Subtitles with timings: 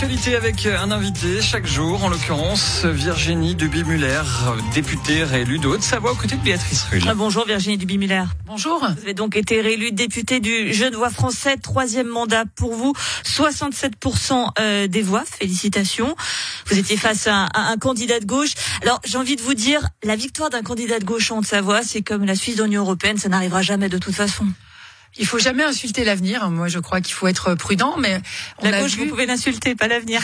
[0.00, 4.22] l'actualité avec un invité chaque jour, en l'occurrence Virginie Duby-Muller,
[4.72, 7.02] députée réélue de Haute-Savoie aux côtés de Béatrice Rulle.
[7.08, 8.22] Ah, bonjour Virginie Duby-Muller.
[8.46, 8.78] Bonjour.
[8.78, 12.92] Vous avez donc été réélue députée du Genevois français, troisième mandat pour vous,
[13.24, 16.14] 67% euh, des voix, félicitations.
[16.66, 18.52] Vous étiez face à un, candidat de gauche.
[18.82, 22.02] Alors j'ai envie de vous dire, la victoire d'un candidat de gauche en Haute-Savoie, c'est
[22.02, 24.46] comme la Suisse de l'Union Européenne, ça n'arrivera jamais de toute façon.
[25.18, 26.48] Il faut jamais insulter l'avenir.
[26.50, 28.20] Moi, je crois qu'il faut être prudent, mais
[28.58, 30.20] on la gauche, vous pouvez l'insulter, pas l'avenir.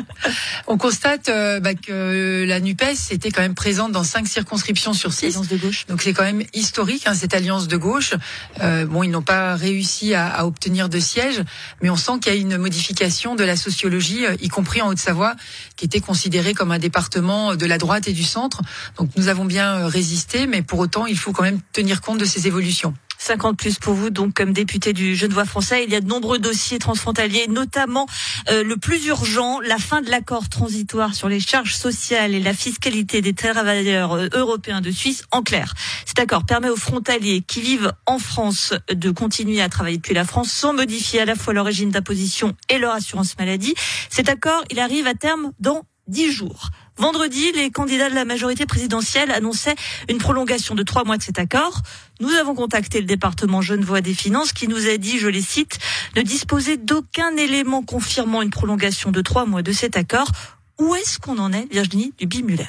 [0.66, 5.12] on constate euh, bah, que la Nupes était quand même présente dans cinq circonscriptions sur
[5.12, 5.26] six.
[5.26, 5.86] Alliance de gauche.
[5.86, 8.14] Donc c'est quand même historique hein, cette alliance de gauche.
[8.60, 11.42] Euh, bon, ils n'ont pas réussi à, à, obtenir de sièges,
[11.82, 14.88] mais on sent qu'il y a une modification de la sociologie, euh, y compris en
[14.88, 15.34] Haute-Savoie,
[15.76, 18.62] qui était considéré comme un département de la droite et du centre.
[18.96, 22.18] Donc nous avons bien euh, résisté, mais pour autant, il faut quand même tenir compte
[22.18, 22.94] de ces évolutions.
[23.20, 25.84] 50 plus pour vous, donc comme député du Genevois français.
[25.84, 28.06] Il y a de nombreux dossiers transfrontaliers, notamment
[28.50, 32.54] euh, le plus urgent, la fin de l'accord transitoire sur les charges sociales et la
[32.54, 35.24] fiscalité des travailleurs euh, européens de Suisse.
[35.32, 35.74] En clair,
[36.06, 40.24] cet accord permet aux frontaliers qui vivent en France de continuer à travailler depuis la
[40.24, 43.74] France sans modifier à la fois leur régime d'imposition et leur assurance maladie.
[44.08, 46.70] Cet accord, il arrive à terme dans dix jours.
[47.00, 49.74] Vendredi, les candidats de la majorité présidentielle annonçaient
[50.10, 51.80] une prolongation de trois mois de cet accord.
[52.20, 55.78] Nous avons contacté le département Genevois des Finances qui nous a dit, je les cite,
[56.14, 60.30] ne disposer d'aucun élément confirmant une prolongation de trois mois de cet accord.
[60.78, 62.68] Où est-ce qu'on en est, Virginie Duby-Muller?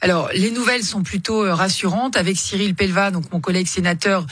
[0.00, 2.16] Alors, les nouvelles sont plutôt euh, rassurantes.
[2.16, 4.24] Avec Cyril Pelva, donc mon collègue sénateur,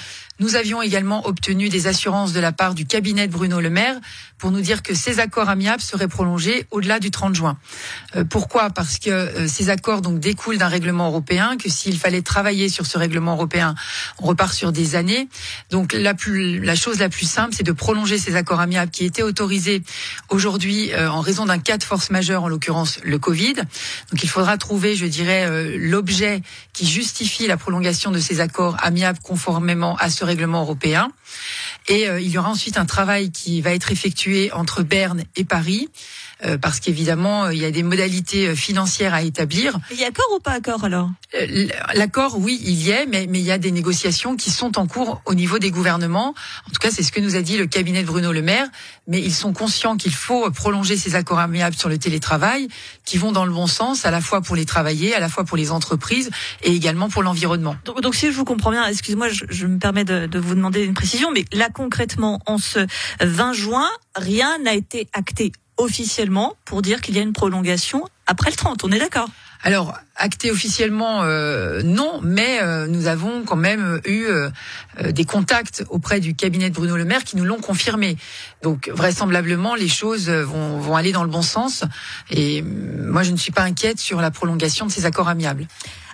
[0.43, 4.01] nous avions également obtenu des assurances de la part du cabinet de Bruno Le Maire
[4.39, 7.57] pour nous dire que ces accords amiables seraient prolongés au-delà du 30 juin.
[8.17, 8.70] Euh, pourquoi?
[8.70, 12.87] Parce que euh, ces accords donc découlent d'un règlement européen, que s'il fallait travailler sur
[12.87, 13.77] ce règlement européen,
[14.19, 15.29] on repart sur des années.
[15.70, 19.05] Donc la, plus, la chose la plus simple, c'est de prolonger ces accords amiables qui
[19.05, 19.85] étaient autorisés
[20.29, 23.55] aujourd'hui en raison d'un cas de force majeure, en l'occurrence le Covid.
[23.55, 26.42] Donc il faudra trouver, je dirais, l'objet
[26.73, 31.13] qui justifie la prolongation de ces accords amiables conformément à ce règlement européen.
[31.89, 35.45] Et euh, il y aura ensuite un travail qui va être effectué entre Berne et
[35.45, 35.89] Paris
[36.45, 39.79] euh, parce qu'évidemment, euh, il y a des modalités financières à établir.
[39.91, 41.11] Il y a accord ou pas accord alors?
[41.95, 44.87] L'accord, oui, il y est, mais, mais il y a des négociations qui sont en
[44.87, 46.35] cours au niveau des gouvernements.
[46.67, 48.67] En tout cas, c'est ce que nous a dit le cabinet de Bruno Le Maire.
[49.07, 52.69] Mais ils sont conscients qu'il faut prolonger ces accords amiables sur le télétravail,
[53.05, 55.45] qui vont dans le bon sens, à la fois pour les travailleurs, à la fois
[55.45, 56.31] pour les entreprises
[56.63, 57.77] et également pour l'environnement.
[57.85, 60.55] Donc, donc, si je vous comprends bien, excusez-moi, je, je, me permets de, de vous
[60.55, 62.86] demander une précision, mais là concrètement, en ce
[63.20, 68.50] 20 juin, rien n'a été acté officiellement pour dire qu'il y a une prolongation après
[68.50, 68.84] le 30.
[68.84, 69.28] On est d'accord?
[69.64, 74.50] Alors, acté officiellement, euh, non, mais euh, nous avons quand même eu euh,
[75.10, 78.16] des contacts auprès du cabinet de Bruno Le Maire qui nous l'ont confirmé.
[78.62, 81.84] Donc, vraisemblablement, les choses vont, vont aller dans le bon sens.
[82.30, 85.68] Et moi, je ne suis pas inquiète sur la prolongation de ces accords amiables.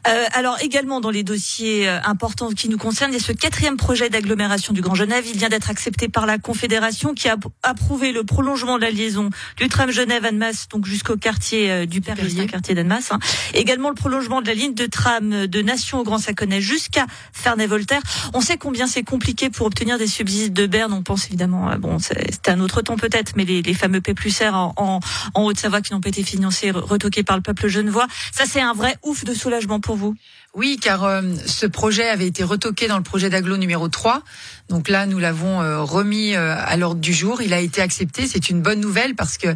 [0.06, 3.32] Euh, alors également dans les dossiers euh, importants qui nous concernent, il y a ce
[3.32, 5.25] quatrième projet d'agglomération du Grand Genève.
[5.26, 9.31] Il vient d'être accepté par la Confédération qui a approuvé le prolongement de la liaison
[9.56, 13.12] du tram Genève-Annemasse, donc jusqu'au quartier euh, du Perrier, quartier d'Annemasse.
[13.12, 13.19] Hein.
[13.54, 18.03] Également le prolongement de la ligne de tram de Nation au Grand Saconnet jusqu'à Ferney-Voltaire.
[18.34, 20.92] On sait combien c'est compliqué pour obtenir des subsides de Berne.
[20.92, 24.38] On pense évidemment, bon, c'était un autre temps peut-être, mais les, les fameux P plus
[24.41, 25.00] R en, en,
[25.34, 28.06] en Haute-Savoie qui n'ont pas été financés, retoqués par le peuple genevois.
[28.32, 30.15] Ça, c'est un vrai ouf de soulagement pour vous?
[30.54, 34.22] Oui, car euh, ce projet avait été retoqué dans le projet d'aglo numéro 3.
[34.70, 37.42] Donc là, nous l'avons euh, remis euh, à l'ordre du jour.
[37.42, 38.26] Il a été accepté.
[38.26, 39.48] C'est une bonne nouvelle parce que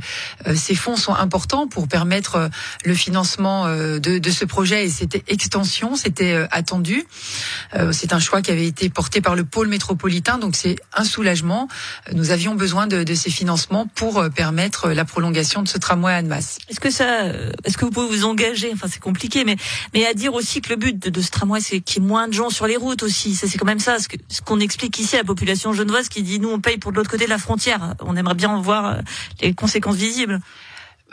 [0.55, 2.51] ces fonds sont importants pour permettre
[2.85, 5.97] le financement de, de, ce projet et cette extension.
[5.97, 7.05] C'était attendu.
[7.93, 10.39] c'est un choix qui avait été porté par le pôle métropolitain.
[10.39, 11.69] Donc c'est un soulagement.
[12.13, 16.17] Nous avions besoin de, de ces financements pour permettre la prolongation de ce tramway à
[16.17, 16.59] Annemasse.
[16.69, 17.27] Est-ce que ça,
[17.65, 18.71] est-ce que vous pouvez vous engager?
[18.73, 19.57] Enfin, c'est compliqué, mais
[19.95, 22.27] mais à dire aussi que le but de, ce tramway, c'est qu'il y ait moins
[22.27, 23.35] de gens sur les routes aussi.
[23.35, 26.51] c'est quand même ça, ce qu'on explique ici à la population genevoise qui dit nous
[26.51, 27.95] on paye pour de l'autre côté de la frontière.
[28.01, 29.01] On aimerait bien voir euh,
[29.41, 30.41] les conséquences visibles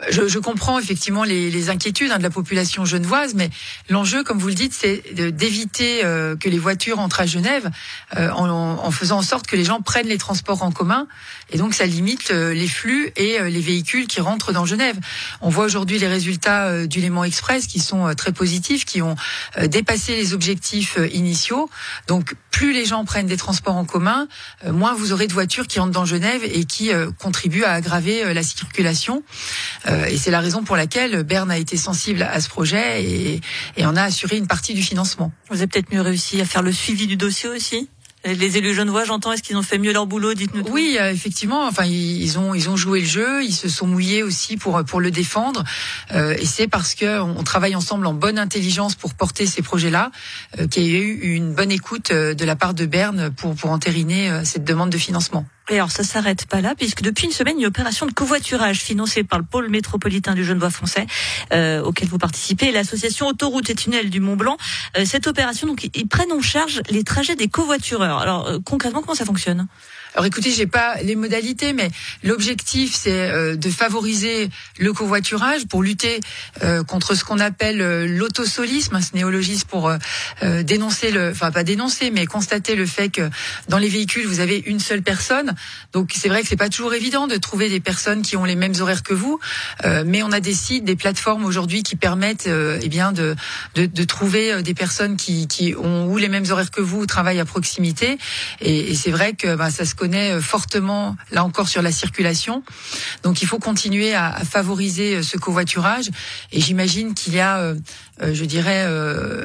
[0.08, 3.50] je, je, comprends effectivement les, les inquiétudes hein, de la population genevoise, mais
[3.88, 7.70] l'enjeu, comme vous le dites, c'est d'éviter euh, que les voitures entrent à Genève
[8.16, 11.06] euh, en, en, faisant en sorte que les gens prennent les transports en commun,
[11.50, 14.98] et donc ça limite euh, les flux et les véhicules qui rentrent dans Genève.
[15.40, 19.16] On voit aujourd'hui les résultats du Léman Express qui sont très positifs, qui ont
[19.66, 21.70] dépassé les objectifs initiaux.
[22.06, 24.28] Donc plus les gens prennent des transports en commun,
[24.66, 28.42] moins vous aurez de voitures qui rentrent dans Genève et qui contribuent à aggraver la
[28.42, 29.22] circulation.
[29.90, 33.40] Euh, et c'est la raison pour laquelle Berne a été sensible à ce projet et,
[33.76, 35.32] et on a assuré une partie du financement.
[35.48, 37.88] Vous avez peut-être mieux réussi à faire le suivi du dossier aussi
[38.24, 40.64] Les élus genevois, j'entends, est-ce qu'ils ont fait mieux leur boulot Dites-nous.
[40.70, 41.66] Oui, euh, effectivement.
[41.66, 43.42] Enfin, ils ont ils ont joué le jeu.
[43.42, 45.64] Ils se sont mouillés aussi pour pour le défendre.
[46.12, 50.10] Euh, et c'est parce que on travaille ensemble en bonne intelligence pour porter ces projets-là
[50.58, 53.70] euh, qu'il y a eu une bonne écoute de la part de Berne pour pour
[53.70, 55.46] entériner cette demande de financement.
[55.68, 59.22] Et alors ça s'arrête pas là, puisque depuis une semaine, une opération de covoiturage financée
[59.22, 61.06] par le pôle métropolitain du Genevois français,
[61.52, 64.56] euh, auquel vous participez, l'association Autoroute et Tunnel du Mont Blanc.
[64.96, 68.18] Euh, cette opération, donc, ils prennent en charge les trajets des covoitureurs.
[68.18, 69.68] Alors euh, concrètement, comment ça fonctionne?
[70.14, 71.88] Alors écoutez, j'ai pas les modalités, mais
[72.24, 76.18] l'objectif c'est de favoriser le covoiturage pour lutter
[76.88, 79.92] contre ce qu'on appelle l'autosolisme, un néologisme pour
[80.42, 83.30] dénoncer le, enfin pas dénoncer, mais constater le fait que
[83.68, 85.54] dans les véhicules vous avez une seule personne.
[85.92, 88.56] Donc c'est vrai que c'est pas toujours évident de trouver des personnes qui ont les
[88.56, 89.38] mêmes horaires que vous,
[89.84, 93.36] mais on a des sites, des plateformes aujourd'hui qui permettent, eh bien, de,
[93.74, 97.44] de, trouver des personnes qui, qui ont ou les mêmes horaires que vous, travaillent à
[97.44, 98.18] proximité.
[98.60, 102.62] Et, c'est vrai que bah, ça se connaît euh, fortement, là encore, sur la circulation.
[103.22, 106.10] Donc il faut continuer à, favoriser euh, ce covoiturage.
[106.52, 107.74] Et j'imagine qu'il y a, euh,
[108.20, 108.86] je dirais,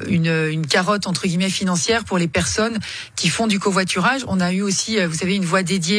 [0.07, 2.77] une, une carotte entre guillemets financière pour les personnes
[3.15, 4.25] qui font du covoiturage.
[4.27, 5.94] On a eu aussi, vous savez, une voie dédiée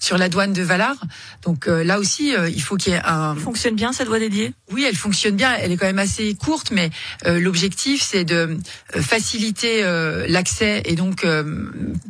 [0.00, 0.94] sur la douane de Valar.
[1.42, 3.34] Donc là aussi, il faut qu'il y ait un.
[3.34, 4.52] Fonctionne bien cette voie dédiée?
[4.70, 5.54] Oui, elle fonctionne bien.
[5.54, 6.90] Elle est quand même assez courte, mais
[7.24, 8.58] l'objectif c'est de
[8.94, 9.82] faciliter
[10.28, 11.26] l'accès et donc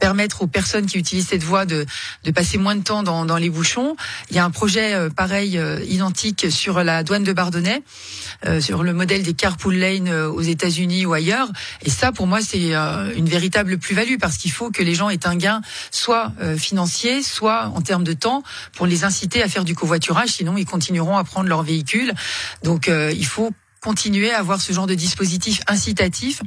[0.00, 1.78] permettre aux personnes qui utilisent cette voie de
[2.24, 3.96] de, passer moins de temps dans, dans, les bouchons.
[4.30, 7.82] Il y a un projet euh, pareil, euh, identique sur la douane de Bardonnay,
[8.46, 11.48] euh, sur le modèle des carpool lane aux États-Unis ou ailleurs.
[11.82, 12.72] Et ça, pour moi, c'est
[13.16, 15.60] une véritable plus-value parce qu'il faut que les gens aient un gain,
[15.90, 18.42] soit financier, soit en termes de temps,
[18.74, 20.30] pour les inciter à faire du covoiturage.
[20.30, 22.12] Sinon, ils continueront à prendre leur véhicule.
[22.62, 26.42] Donc, il faut continuer à avoir ce genre de dispositif incitatif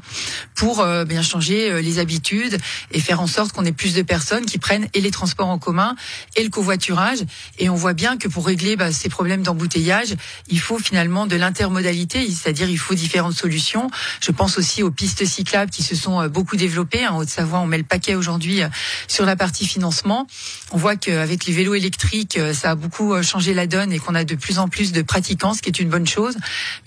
[0.56, 2.58] pour euh, bien changer euh, les habitudes
[2.92, 5.58] et faire en sorte qu'on ait plus de personnes qui prennent et les transports en
[5.58, 5.96] commun
[6.36, 7.20] et le covoiturage.
[7.58, 10.16] Et on voit bien que pour régler bah, ces problèmes d'embouteillage,
[10.50, 13.90] il faut finalement de l'intermodalité, c'est-à-dire il faut différentes solutions.
[14.20, 17.08] Je pense aussi aux pistes cyclables qui se sont euh, beaucoup développées.
[17.08, 18.62] En Haute-Savoie, on met le paquet aujourd'hui
[19.08, 20.28] sur la partie financement.
[20.72, 24.24] On voit qu'avec les vélos électriques, ça a beaucoup changé la donne et qu'on a
[24.24, 26.38] de plus en plus de pratiquants, ce qui est une bonne chose.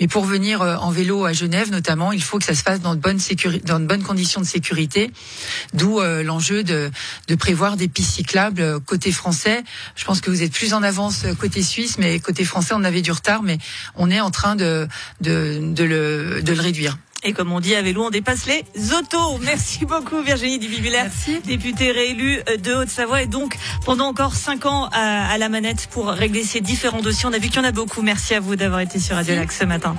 [0.00, 2.80] Mais pour venir euh, en vélo à Genève notamment, il faut que ça se fasse
[2.80, 3.20] dans de bonnes,
[3.64, 5.12] dans de bonnes conditions de sécurité.
[5.74, 6.90] D'où euh, l'enjeu de,
[7.28, 9.62] de prévoir des pistes cyclables euh, côté français.
[9.94, 13.00] Je pense que vous êtes plus en avance côté suisse, mais côté français, on avait
[13.00, 13.58] du retard, mais
[13.94, 14.88] on est en train de,
[15.20, 16.98] de, de, le, de le réduire.
[17.22, 19.38] Et comme on dit à vélo, on dépasse les autos.
[19.38, 21.10] Merci beaucoup Virginie Duvibulaire,
[21.46, 26.42] députée réélue de Haute-Savoie et donc pendant encore cinq ans à, la manette pour régler
[26.44, 27.26] ces différents dossiers.
[27.26, 28.02] On a vu qu'il y en a beaucoup.
[28.02, 29.96] Merci à vous d'avoir été sur Radio Lac ce matin.